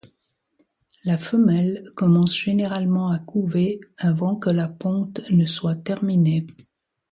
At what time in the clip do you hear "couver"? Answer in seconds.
3.19-3.79